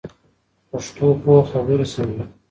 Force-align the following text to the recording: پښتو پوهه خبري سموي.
پښتو 0.69 1.07
پوهه 1.21 1.41
خبري 1.51 1.85
سموي. 1.93 2.23